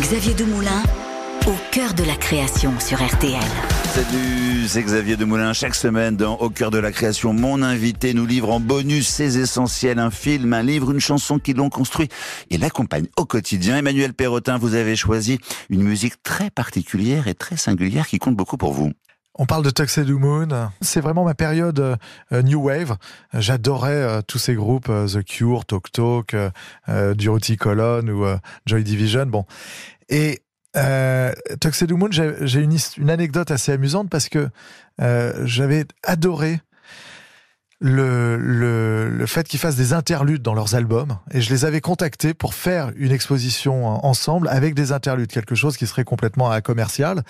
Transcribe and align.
Xavier 0.00 0.32
Demoulin, 0.32 0.84
au 1.48 1.54
cœur 1.72 1.92
de 1.92 2.04
la 2.04 2.14
création 2.14 2.78
sur 2.78 3.04
RTL. 3.04 3.42
Salut, 3.84 4.68
c'est 4.68 4.82
Xavier 4.82 5.16
Demoulin. 5.16 5.52
Chaque 5.52 5.74
semaine, 5.74 6.16
dans 6.16 6.36
Au 6.36 6.50
cœur 6.50 6.70
de 6.70 6.78
la 6.78 6.92
création, 6.92 7.32
mon 7.32 7.62
invité 7.62 8.14
nous 8.14 8.24
livre 8.24 8.50
en 8.52 8.60
bonus 8.60 9.08
ses 9.08 9.38
essentiels, 9.38 9.98
un 9.98 10.12
film, 10.12 10.52
un 10.52 10.62
livre, 10.62 10.92
une 10.92 11.00
chanson 11.00 11.40
qui 11.40 11.52
l'ont 11.52 11.68
construit 11.68 12.08
et 12.48 12.58
l'accompagne 12.58 13.06
au 13.16 13.24
quotidien. 13.24 13.76
Emmanuel 13.76 14.14
Perrotin, 14.14 14.56
vous 14.56 14.74
avez 14.74 14.94
choisi 14.94 15.40
une 15.68 15.82
musique 15.82 16.22
très 16.22 16.48
particulière 16.50 17.26
et 17.26 17.34
très 17.34 17.56
singulière 17.56 18.06
qui 18.06 18.20
compte 18.20 18.36
beaucoup 18.36 18.56
pour 18.56 18.74
vous. 18.74 18.92
On 19.40 19.46
parle 19.46 19.62
de 19.64 19.70
Tuxedo 19.70 20.18
Moon. 20.18 20.48
C'est 20.80 21.00
vraiment 21.00 21.24
ma 21.24 21.34
période 21.34 21.78
euh, 21.78 22.42
New 22.42 22.60
Wave. 22.60 22.96
J'adorais 23.32 23.92
euh, 23.92 24.20
tous 24.20 24.38
ces 24.38 24.54
groupes, 24.54 24.88
euh, 24.88 25.06
The 25.06 25.22
Cure, 25.24 25.64
Talk 25.64 25.92
Talk, 25.92 26.34
Durutti 27.14 27.56
Colon 27.56 28.08
ou 28.08 28.26
Joy 28.66 28.82
Division. 28.82 29.26
Bon. 29.26 29.44
Et 30.08 30.40
Tuxedo 31.60 31.96
Moon, 31.96 32.08
j'ai 32.10 32.60
une, 32.60 33.10
anecdote 33.10 33.50
assez 33.50 33.72
amusante 33.72 34.10
parce 34.10 34.28
que 34.28 34.48
j'avais 35.44 35.86
adoré 36.02 36.60
le 37.80 39.24
fait 39.26 39.46
qu'ils 39.46 39.58
fassent 39.60 39.76
des 39.76 39.92
interludes 39.92 40.42
dans 40.42 40.54
leurs 40.54 40.74
albums 40.74 41.18
et 41.32 41.40
je 41.40 41.50
les 41.50 41.64
avais 41.64 41.80
contactés 41.80 42.34
pour 42.34 42.54
faire 42.54 42.92
une 42.96 43.12
exposition 43.12 44.04
ensemble 44.04 44.48
avec 44.48 44.74
des 44.74 44.92
interludes, 44.92 45.30
quelque 45.30 45.54
chose 45.54 45.76
qui 45.76 45.86
serait 45.86 46.04
complètement 46.04 46.60
commercial. 46.60 47.22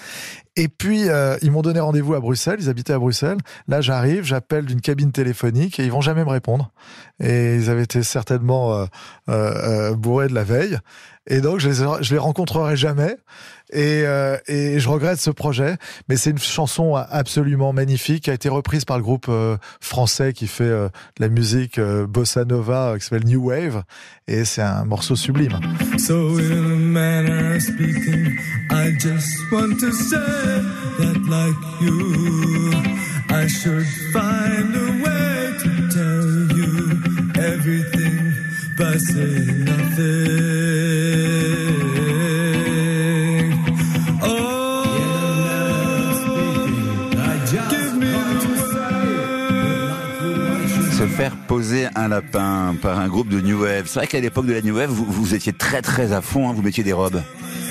Et 0.58 0.66
puis 0.66 1.08
euh, 1.08 1.38
ils 1.40 1.52
m'ont 1.52 1.62
donné 1.62 1.78
rendez-vous 1.78 2.14
à 2.14 2.20
Bruxelles, 2.20 2.58
ils 2.60 2.68
habitaient 2.68 2.92
à 2.92 2.98
Bruxelles. 2.98 3.38
Là 3.68 3.80
j'arrive, 3.80 4.24
j'appelle 4.24 4.66
d'une 4.66 4.80
cabine 4.80 5.12
téléphonique 5.12 5.78
et 5.78 5.84
ils 5.84 5.92
vont 5.92 6.00
jamais 6.00 6.24
me 6.24 6.30
répondre. 6.30 6.72
Et 7.20 7.54
ils 7.54 7.70
avaient 7.70 7.84
été 7.84 8.02
certainement 8.02 8.74
euh, 8.74 8.86
euh, 9.28 9.94
bourrés 9.94 10.26
de 10.26 10.34
la 10.34 10.42
veille. 10.42 10.76
Et 11.28 11.40
donc 11.40 11.60
je 11.60 11.68
les, 11.68 12.02
je 12.02 12.12
les 12.12 12.18
rencontrerai 12.18 12.76
jamais. 12.76 13.16
Et, 13.70 14.04
et, 14.46 14.80
je 14.80 14.88
regrette 14.88 15.20
ce 15.20 15.28
projet, 15.28 15.76
mais 16.08 16.16
c'est 16.16 16.30
une 16.30 16.38
chanson 16.38 16.94
absolument 16.94 17.74
magnifique 17.74 18.24
qui 18.24 18.30
a 18.30 18.32
été 18.32 18.48
reprise 18.48 18.86
par 18.86 18.96
le 18.96 19.02
groupe 19.02 19.30
français 19.78 20.32
qui 20.32 20.46
fait 20.46 20.70
de 20.70 20.88
la 21.18 21.28
musique 21.28 21.78
bossa 21.78 22.46
nova 22.46 22.94
qui 22.98 23.04
s'appelle 23.04 23.26
New 23.26 23.50
Wave, 23.50 23.82
et 24.26 24.46
c'est 24.46 24.62
un 24.62 24.86
morceau 24.86 25.16
sublime. 25.16 25.60
So 25.98 26.38
in 26.38 26.50
a 26.50 26.76
manner 26.76 27.60
speaking, 27.60 28.38
I 28.70 28.92
just 28.98 29.52
want 29.52 29.80
to 29.80 29.92
say 29.92 30.47
that 30.98 31.18
like 31.36 31.62
you, 31.80 31.98
I 33.30 33.46
should 33.46 33.88
find 34.12 34.68
a 34.74 34.90
way 35.04 35.52
to 35.62 35.70
tell 35.96 36.28
you 36.58 36.72
everything 37.52 38.18
by 38.76 38.96
saying 38.96 39.64
nothing. 39.64 40.88
faire 51.18 51.36
poser 51.48 51.88
un 51.96 52.06
lapin 52.06 52.76
par 52.80 53.00
un 53.00 53.08
groupe 53.08 53.28
de 53.28 53.40
New 53.40 53.62
Wave. 53.62 53.86
C'est 53.86 53.98
vrai 53.98 54.06
qu'à 54.06 54.20
l'époque 54.20 54.46
de 54.46 54.52
la 54.52 54.60
New 54.60 54.76
Wave, 54.76 54.88
vous, 54.88 55.04
vous 55.04 55.34
étiez 55.34 55.52
très 55.52 55.82
très 55.82 56.12
à 56.12 56.20
fond, 56.20 56.48
hein, 56.48 56.52
vous 56.54 56.62
mettiez 56.62 56.84
des 56.84 56.92
robes. 56.92 57.20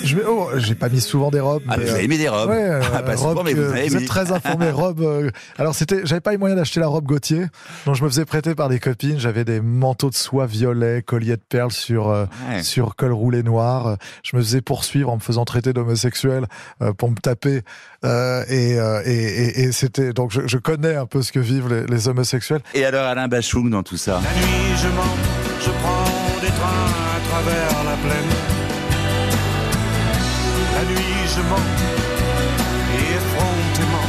Je 0.04 0.18
oh, 0.28 0.50
j'ai 0.56 0.76
pas 0.76 0.90
mis 0.90 1.02
souvent 1.02 1.32
des 1.32 1.40
robes. 1.40 1.64
Ah, 1.68 1.76
mais 1.78 1.86
vous 1.86 1.96
avez 1.96 2.08
mis 2.08 2.18
des 2.18 2.30
robes. 2.30 2.50
Ouais, 2.50 2.64
euh, 2.64 2.82
ah, 2.94 3.04
pas 3.04 3.18
souvent, 3.18 3.44
mais 3.44 3.54
vous, 3.54 3.62
avez 3.64 3.88
vous 3.88 3.98
êtes 3.98 4.08
très 4.08 4.32
informé. 4.32 4.72
robe. 4.72 5.02
Euh, 5.02 5.30
alors 5.58 5.76
c'était, 5.76 6.02
j'avais 6.06 6.22
pas 6.22 6.32
les 6.32 6.38
moyens 6.38 6.60
d'acheter 6.60 6.80
la 6.80 6.88
robe 6.88 7.06
Gauthier, 7.06 7.46
donc 7.86 7.96
je 7.96 8.04
me 8.04 8.10
faisais 8.10 8.26
prêter 8.26 8.56
par 8.56 8.70
des 8.70 8.80
copines. 8.80 9.20
J'avais 9.20 9.44
des 9.44 9.62
manteaux 9.62 10.10
de 10.10 10.16
soie 10.16 10.46
violet, 10.46 11.02
collier 11.02 11.36
de 11.36 11.42
perles 11.48 11.72
sur 11.72 12.10
euh, 12.10 12.26
sur 12.62 12.96
col 12.96 13.12
roulé 13.12 13.44
noir. 13.44 13.98
Je 14.24 14.36
me 14.36 14.42
faisais 14.42 14.62
poursuivre 14.62 15.10
en 15.12 15.16
me 15.16 15.22
faisant 15.22 15.46
traiter 15.46 15.74
d'homosexuel 15.74 16.46
pour 16.98 17.10
me 17.10 17.16
taper. 17.16 17.62
et, 18.04 18.78
et, 19.06 19.62
et, 19.62 19.72
c'était 19.72 20.14
donc 20.14 20.32
je, 20.32 20.42
je, 20.46 20.58
connais 20.58 20.96
un 20.96 21.06
peu 21.06 21.22
ce 21.22 21.32
que 21.32 21.40
vivent 21.40 21.70
les, 21.70 21.86
les 21.86 22.08
homosexuels. 22.08 22.62
Et 22.74 22.86
alors 22.86 23.06
Alain 23.06 23.28
Bachung 23.28 23.70
dans 23.70 23.84
tout 23.84 23.98
ça? 23.98 24.22
La 24.24 24.42
nuit 24.42 24.78
je 24.78 24.88
mens, 24.90 25.16
je 25.60 25.70
prends 25.82 26.42
des 26.42 26.48
trains 26.48 26.88
à 27.16 27.30
travers 27.30 27.84
la 27.84 27.96
plaine 27.98 28.47
la 30.78 30.84
nuit 30.84 31.28
je 31.36 31.42
mens 31.42 31.56
et 32.94 33.16
effrontément. 33.16 34.06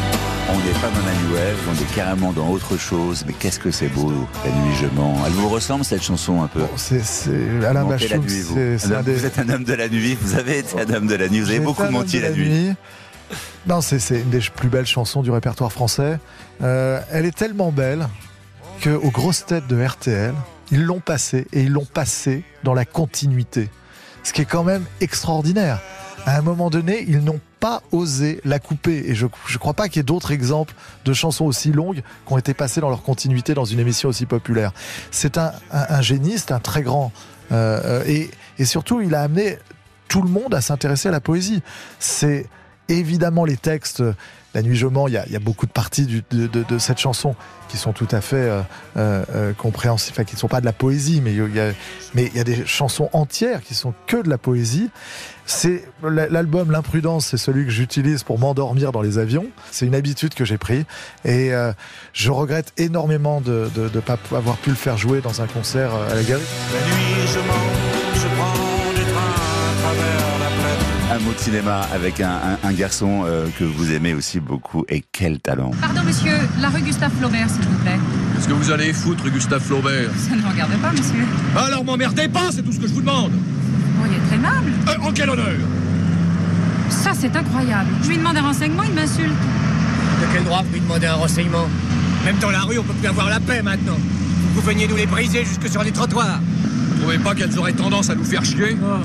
On 0.50 0.58
n'est 0.58 0.78
pas 0.80 0.88
dans 0.88 1.06
la 1.06 1.12
New 1.14 1.34
Wave, 1.34 1.58
on 1.70 1.74
est 1.74 1.94
carrément 1.94 2.32
dans 2.32 2.48
autre 2.48 2.76
chose. 2.76 3.24
Mais 3.26 3.32
qu'est-ce 3.32 3.58
que 3.58 3.70
c'est 3.70 3.88
beau, 3.88 4.12
la 4.44 4.50
nuit 4.50 4.74
je 4.80 4.86
mens. 4.86 5.16
Elle 5.26 5.32
vous 5.32 5.48
ressemble 5.48 5.84
cette 5.84 6.02
chanson 6.02 6.42
un 6.42 6.46
peu 6.46 6.60
bon, 6.60 6.68
C'est 6.76 7.64
Alain 7.64 7.84
Bachung. 7.84 8.20
Vous. 8.20 8.54
Des... 8.54 8.76
vous 8.76 9.26
êtes 9.26 9.38
un 9.38 9.48
homme 9.48 9.64
de 9.64 9.72
la 9.72 9.88
nuit, 9.88 10.16
vous 10.20 10.34
avez 10.34 10.58
été 10.58 10.78
un 10.78 10.92
homme 10.92 11.06
de 11.06 11.14
la 11.14 11.28
nuit, 11.28 11.40
vous 11.40 11.50
avez 11.50 11.60
beaucoup 11.60 11.84
menti 11.84 12.20
la, 12.20 12.30
nuit. 12.30 12.48
nuit. 12.48 12.74
Non, 13.66 13.80
c'est 13.80 13.98
une 14.10 14.30
des 14.30 14.40
plus 14.40 14.68
belles 14.68 14.86
chansons 14.86 15.22
du 15.22 15.30
répertoire 15.30 15.72
français. 15.72 16.18
Euh, 16.62 17.00
elle 17.10 17.24
est 17.24 17.36
tellement 17.36 17.72
belle 17.72 18.06
qu'aux 18.82 19.10
grosses 19.10 19.46
têtes 19.46 19.66
de 19.68 19.82
RTL, 19.82 20.34
ils 20.70 20.84
l'ont 20.84 21.00
passée 21.00 21.46
et 21.52 21.62
ils 21.62 21.72
l'ont 21.72 21.86
passée 21.86 22.42
dans 22.62 22.74
la 22.74 22.84
continuité. 22.84 23.70
Ce 24.22 24.34
qui 24.34 24.42
est 24.42 24.46
quand 24.46 24.64
même 24.64 24.84
extraordinaire 25.00 25.80
à 26.26 26.36
un 26.36 26.42
moment 26.42 26.70
donné, 26.70 27.04
ils 27.08 27.20
n'ont 27.20 27.40
pas 27.60 27.82
osé 27.92 28.40
la 28.44 28.58
couper. 28.58 29.04
Et 29.06 29.14
je 29.14 29.26
ne 29.26 29.58
crois 29.58 29.74
pas 29.74 29.88
qu'il 29.88 29.96
y 29.96 30.00
ait 30.00 30.04
d'autres 30.04 30.32
exemples 30.32 30.74
de 31.04 31.12
chansons 31.12 31.44
aussi 31.44 31.72
longues 31.72 32.02
qui 32.26 32.32
ont 32.32 32.38
été 32.38 32.54
passées 32.54 32.80
dans 32.80 32.90
leur 32.90 33.02
continuité 33.02 33.54
dans 33.54 33.64
une 33.64 33.80
émission 33.80 34.08
aussi 34.08 34.26
populaire. 34.26 34.72
C'est 35.10 35.38
un, 35.38 35.52
un, 35.70 36.02
géniste, 36.02 36.52
un 36.52 36.60
très 36.60 36.82
grand. 36.82 37.12
Euh, 37.52 38.04
et, 38.06 38.30
et 38.58 38.64
surtout, 38.64 39.00
il 39.00 39.14
a 39.14 39.22
amené 39.22 39.58
tout 40.08 40.22
le 40.22 40.28
monde 40.28 40.54
à 40.54 40.60
s'intéresser 40.60 41.08
à 41.08 41.12
la 41.12 41.20
poésie. 41.20 41.62
C'est 41.98 42.46
évidemment 42.88 43.44
les 43.44 43.56
textes 43.56 44.02
la 44.58 44.62
nuit 44.62 44.76
je 44.76 44.88
mens, 44.88 45.06
il 45.06 45.12
y 45.12 45.36
a, 45.36 45.38
beaucoup 45.38 45.66
de 45.66 45.70
parties 45.70 46.04
de, 46.32 46.78
cette 46.78 46.98
chanson 46.98 47.36
qui 47.68 47.76
sont 47.76 47.92
tout 47.92 48.08
à 48.10 48.20
fait 48.20 48.36
euh, 48.36 48.60
euh, 48.96 49.24
euh 49.32 49.52
compréhensibles, 49.52 50.14
enfin 50.16 50.24
qui 50.24 50.34
ne 50.34 50.40
sont 50.40 50.48
pas 50.48 50.60
de 50.60 50.64
la 50.64 50.72
poésie, 50.72 51.20
mais 51.22 51.32
il, 51.32 52.34
y 52.34 52.40
a, 52.40 52.44
des 52.44 52.66
chansons 52.66 53.08
entières 53.12 53.62
qui 53.62 53.74
sont 53.76 53.94
que 54.08 54.16
de 54.16 54.28
la 54.28 54.36
poésie. 54.36 54.90
C'est 55.46 55.84
l'album 56.02 56.72
L'imprudence, 56.72 57.26
c'est 57.26 57.36
celui 57.36 57.66
que 57.66 57.70
j'utilise 57.70 58.24
pour 58.24 58.40
m'endormir 58.40 58.90
dans 58.90 59.00
les 59.00 59.18
avions. 59.18 59.46
C'est 59.70 59.86
une 59.86 59.94
habitude 59.94 60.34
que 60.34 60.44
j'ai 60.44 60.58
pris 60.58 60.84
et 61.24 61.54
euh, 61.54 61.72
je 62.12 62.32
regrette 62.32 62.72
énormément 62.78 63.40
de 63.40 63.70
ne 63.76 64.00
pas 64.00 64.18
avoir 64.32 64.56
pu 64.56 64.70
le 64.70 64.76
faire 64.76 64.98
jouer 64.98 65.20
dans 65.20 65.40
un 65.40 65.46
concert 65.46 65.94
à 65.94 66.14
la 66.14 66.22
galerie. 66.24 66.44
La 66.74 66.80
nuit 66.80 67.28
je 67.32 67.38
mens, 67.38 68.14
je 68.14 68.26
prends 68.36 68.67
mot 71.28 71.34
de 71.34 71.38
cinéma 71.38 71.82
avec 71.92 72.20
un, 72.20 72.30
un, 72.30 72.68
un 72.68 72.72
garçon 72.72 73.24
euh, 73.26 73.46
que 73.58 73.64
vous 73.64 73.92
aimez 73.92 74.14
aussi 74.14 74.40
beaucoup. 74.40 74.84
Et 74.88 75.04
quel 75.12 75.38
talent 75.40 75.72
Pardon, 75.80 76.00
monsieur, 76.06 76.32
la 76.58 76.70
rue 76.70 76.80
Gustave 76.80 77.12
Flaubert, 77.18 77.50
s'il 77.50 77.66
vous 77.66 77.78
plaît. 77.78 77.98
Qu'est-ce 78.34 78.48
que 78.48 78.54
vous 78.54 78.70
allez 78.70 78.92
foutre, 78.94 79.28
Gustave 79.30 79.62
Flaubert? 79.62 80.08
Ça 80.16 80.34
ne 80.34 80.40
me 80.40 80.48
regarde 80.48 80.72
pas, 80.80 80.90
monsieur. 80.92 81.24
Alors 81.54 81.84
m'emmerdez 81.84 82.28
pas, 82.28 82.50
c'est 82.50 82.62
tout 82.62 82.72
ce 82.72 82.78
que 82.80 82.88
je 82.88 82.94
vous 82.94 83.00
demande 83.02 83.32
Oh, 84.00 84.06
il 84.08 84.16
est 84.16 84.26
très 84.26 84.36
aimable. 84.36 84.72
Euh, 84.88 85.06
en 85.06 85.12
quel 85.12 85.28
honneur? 85.28 85.56
Ça, 86.88 87.10
c'est 87.18 87.36
incroyable. 87.36 87.90
Je 88.02 88.08
lui 88.08 88.16
demande 88.16 88.36
un 88.38 88.42
renseignement, 88.42 88.84
il 88.84 88.94
m'insulte. 88.94 89.28
De 89.28 90.26
quel 90.32 90.44
droit 90.44 90.62
vous 90.66 90.72
lui 90.72 90.80
demandez 90.80 91.06
un 91.06 91.14
renseignement? 91.14 91.68
Même 92.24 92.38
dans 92.38 92.50
la 92.50 92.60
rue, 92.60 92.78
on 92.78 92.84
peut 92.84 92.94
plus 92.94 93.08
avoir 93.08 93.28
la 93.28 93.40
paix 93.40 93.60
maintenant. 93.60 93.98
Vous 94.54 94.62
veniez 94.62 94.88
nous 94.88 94.96
les 94.96 95.06
briser 95.06 95.44
jusque 95.44 95.68
sur 95.68 95.82
les 95.82 95.92
trottoirs. 95.92 96.40
Vous 96.92 97.00
trouvez 97.02 97.18
pas 97.18 97.34
qu'elles 97.34 97.58
auraient 97.58 97.72
tendance 97.74 98.08
à 98.08 98.14
nous 98.14 98.24
faire 98.24 98.44
chier? 98.44 98.78
Oh. 98.82 99.04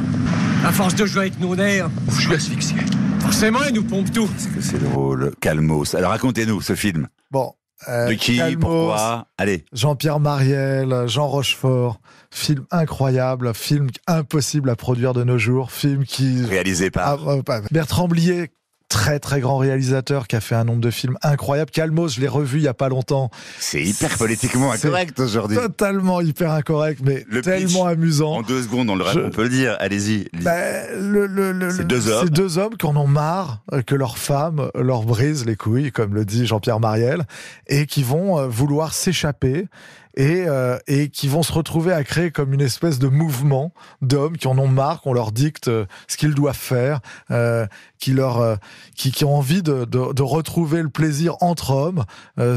À 0.64 0.72
force 0.72 0.96
de 0.96 1.06
jouer 1.06 1.24
avec 1.24 1.40
nos 1.42 1.56
nerfs. 1.58 1.90
Je 2.08 2.22
suis 2.22 2.34
asphyxié. 2.34 2.78
Forcément, 3.20 3.60
ils 3.68 3.74
nous 3.74 3.84
pompent 3.84 4.12
tout. 4.14 4.30
C'est 4.38 4.54
que 4.54 4.62
c'est 4.62 4.80
drôle. 4.80 5.34
Calmos. 5.42 5.94
Alors 5.94 6.12
racontez-nous 6.12 6.62
ce 6.62 6.74
film. 6.74 7.10
Bon. 7.32 7.54
Euh, 7.90 8.08
de 8.08 8.14
qui 8.14 8.38
Calmos, 8.38 8.62
Pourquoi? 8.62 9.28
Allez. 9.38 9.66
Jean-Pierre 9.74 10.22
Mariel, 10.22 11.04
Jean 11.08 11.28
Rochefort. 11.28 12.00
Film 12.32 12.66
incroyable, 12.72 13.54
film 13.54 13.90
impossible 14.08 14.70
à 14.70 14.78
produire 14.78 15.14
de 15.14 15.24
nos 15.24 15.38
jours, 15.38 15.72
film 15.72 16.06
qui 16.06 16.44
réalisé 16.46 16.90
par 16.90 17.28
ah, 17.28 17.42
euh, 17.50 17.62
Bertrand 17.70 18.08
Blier 18.08 18.50
très 18.94 19.18
très 19.18 19.40
grand 19.40 19.58
réalisateur 19.58 20.28
qui 20.28 20.36
a 20.36 20.40
fait 20.40 20.54
un 20.54 20.66
nombre 20.66 20.80
de 20.80 20.92
films 20.92 21.18
incroyables. 21.24 21.72
Calmos, 21.72 22.10
je 22.10 22.22
l'ai 22.22 22.28
revu 22.28 22.60
il 22.60 22.64
y 22.64 22.68
a 22.68 22.76
pas 22.76 22.90
longtemps. 22.90 23.32
C'est 23.58 23.82
hyper 23.82 24.16
politiquement 24.20 24.72
incorrect 24.72 25.20
aujourd'hui. 25.20 25.58
Totalement 25.58 26.22
hyper 26.22 26.52
incorrect, 26.52 27.02
mais 27.04 27.26
le 27.28 27.42
tellement 27.42 27.88
amusant. 27.88 28.36
En 28.36 28.42
deux 28.44 28.62
secondes, 28.62 28.92
on, 28.92 28.96
le, 28.96 29.04
je... 29.12 29.20
on 29.20 29.32
peut 29.32 29.44
le 29.44 29.50
dire. 29.50 29.76
Allez-y. 29.80 30.28
Le, 30.34 31.26
le, 31.26 31.72
c'est 31.72 31.88
deux 31.88 32.08
hommes. 32.08 32.26
C'est 32.26 32.34
deux 32.34 32.60
hommes 32.60 32.78
qui 32.78 32.86
en 32.86 32.96
ont 32.96 33.08
marre 33.08 33.64
euh, 33.74 33.82
que 33.82 33.96
leurs 33.96 34.20
femmes 34.20 34.70
leur 34.76 35.02
brisent 35.02 35.46
les 35.46 35.56
couilles, 35.56 35.92
comme 35.92 36.14
le 36.14 36.24
dit 36.24 36.46
Jean-Pierre 36.46 36.80
Mariel, 36.80 37.24
et 37.66 37.88
qui 37.88 38.04
vont 38.04 38.38
euh, 38.38 38.48
vouloir 38.48 38.94
s'échapper 38.94 39.66
et, 40.16 40.46
euh, 40.48 40.78
et 40.88 41.10
qui 41.10 41.28
vont 41.28 41.44
se 41.44 41.52
retrouver 41.52 41.94
à 41.94 42.04
créer 42.04 42.32
comme 42.32 42.54
une 42.54 42.62
espèce 42.62 43.00
de 43.00 43.08
mouvement 43.08 43.74
d'hommes 44.02 44.38
qui 44.38 44.48
en 44.48 44.58
ont 44.58 44.68
marre, 44.68 45.02
qu'on 45.02 45.14
leur 45.14 45.32
dicte 45.32 45.68
euh, 45.68 45.86
ce 46.08 46.18
qu'ils 46.18 46.36
doivent 46.36 46.56
faire, 46.56 47.00
euh, 47.32 47.66
qui 48.00 48.12
leur, 48.12 48.60
qui, 48.96 49.24
ont 49.24 49.38
envie 49.38 49.64
de, 49.64 49.86
de, 49.86 50.22
retrouver 50.22 50.82
le 50.82 50.90
plaisir 50.90 51.36
entre 51.40 51.72
hommes, 51.72 52.04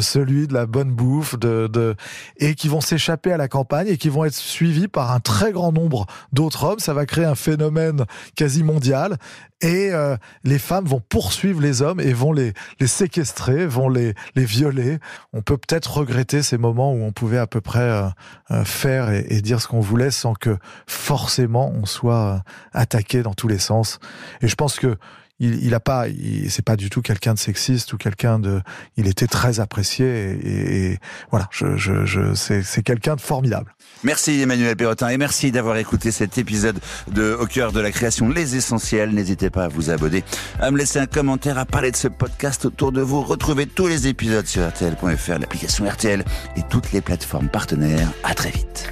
celui 0.01 0.49
de 0.49 0.55
la 0.55 0.67
bonne 0.67 0.91
bouffe, 0.91 1.39
de, 1.39 1.69
de 1.69 1.95
et 2.39 2.57
qui 2.57 2.67
vont 2.67 2.81
s'échapper 2.81 3.31
à 3.31 3.37
la 3.37 3.47
campagne 3.47 3.87
et 3.87 3.97
qui 3.97 4.09
vont 4.09 4.25
être 4.25 4.35
suivis 4.35 4.89
par 4.89 5.13
un 5.13 5.21
très 5.21 5.53
grand 5.53 5.71
nombre 5.71 6.07
d'autres 6.33 6.65
hommes. 6.65 6.81
Ça 6.81 6.95
va 6.95 7.07
créer 7.07 7.27
un 7.27 7.37
phénomène 7.37 8.07
quasi 8.35 8.65
mondial 8.65 9.19
et 9.63 9.91
euh, 9.93 10.17
les 10.45 10.59
femmes 10.59 10.85
vont 10.85 11.01
poursuivre 11.01 11.61
les 11.61 11.81
hommes 11.81 12.01
et 12.01 12.13
vont 12.13 12.33
les, 12.33 12.53
les 12.79 12.87
séquestrer, 12.87 13.67
vont 13.67 13.89
les, 13.89 14.15
les 14.35 14.45
violer. 14.45 14.99
On 15.33 15.41
peut 15.41 15.57
peut-être 15.57 15.99
regretter 15.99 16.43
ces 16.43 16.59
moments 16.59 16.93
où 16.93 17.03
on 17.03 17.13
pouvait 17.13 17.39
à 17.39 17.47
peu 17.47 17.61
près 17.63 17.81
euh, 17.81 18.09
euh, 18.51 18.65
faire 18.65 19.11
et, 19.11 19.27
et 19.31 19.41
dire 19.41 19.63
ce 19.63 19.69
qu'on 19.69 19.81
voulait 19.81 20.11
sans 20.11 20.35
que 20.35 20.59
forcément 20.87 21.73
on 21.75 21.87
soit 21.87 22.35
euh, 22.35 22.39
attaqué 22.73 23.23
dans 23.23 23.35
tous 23.35 23.49
les 23.49 23.59
sens. 23.59 23.99
Et 24.43 24.49
je 24.49 24.55
pense 24.57 24.79
que 24.79 24.97
il, 25.39 25.65
il 25.65 25.75
a 25.75 25.81
pas, 25.81 26.07
c'est 26.49 26.65
pas 26.65 26.77
du 26.77 26.89
tout 26.91 27.03
quelqu'un 27.03 27.35
de 27.35 27.39
sexiste 27.39 27.93
ou 27.93 27.99
quelqu'un 27.99 28.39
de, 28.39 28.61
il 28.97 29.07
était 29.07 29.27
très 29.27 29.61
apprécié 29.61 30.07
et, 30.07 30.93
et- 30.93 30.99
voilà, 31.31 31.49
je, 31.51 31.77
je, 31.77 32.05
je, 32.07 32.35
c'est, 32.35 32.63
c'est 32.63 32.83
quelqu'un 32.83 33.17
de 33.17 33.21
formidable. 33.21 33.75
Merci 34.03 34.41
Emmanuel 34.41 34.77
Perrotin 34.77 35.09
et 35.09 35.19
merci 35.19 35.53
d'avoir 35.53 35.77
écouté 35.77 36.11
cet 36.11 36.39
épisode 36.39 36.79
de 37.13 37.37
Au 37.39 37.47
cœur 37.47 37.73
de 37.73 37.81
la 37.81 37.91
création 37.91 38.29
Les 38.29 38.57
Essentiels. 38.57 39.11
N'hésitez 39.11 39.51
pas 39.51 39.65
à 39.65 39.69
vous 39.69 39.91
abonner, 39.91 40.25
à 40.61 40.71
me 40.71 40.79
laisser 40.79 40.99
un 40.99 41.07
commentaire, 41.07 41.59
à 41.59 41.65
parler 41.67 41.91
de 41.91 41.97
ce 41.97 42.09
podcast 42.09 42.65
autour 42.65 42.93
de 42.93 43.01
vous. 43.01 43.23
Retrouvez 43.23 43.67
tous 43.67 43.87
les 43.87 44.07
épisodes 44.09 44.47
sur 44.47 44.67
RTL.fr, 44.69 45.39
l'application 45.39 45.89
RTL 45.89 46.25
et 46.57 46.63
toutes 46.71 46.93
les 46.93 47.01
plateformes 47.01 47.49
partenaires. 47.49 48.09
À 48.25 48.35
très 48.35 48.51
vite. 48.51 48.91